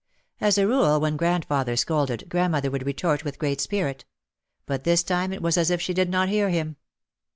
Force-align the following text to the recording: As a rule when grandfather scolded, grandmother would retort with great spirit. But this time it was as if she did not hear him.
As 0.39 0.57
a 0.57 0.65
rule 0.67 0.99
when 0.99 1.15
grandfather 1.15 1.75
scolded, 1.75 2.27
grandmother 2.27 2.71
would 2.71 2.87
retort 2.87 3.23
with 3.23 3.37
great 3.37 3.61
spirit. 3.61 4.03
But 4.65 4.83
this 4.83 5.03
time 5.03 5.31
it 5.31 5.43
was 5.43 5.59
as 5.59 5.69
if 5.69 5.79
she 5.79 5.93
did 5.93 6.09
not 6.09 6.27
hear 6.27 6.49
him. 6.49 6.77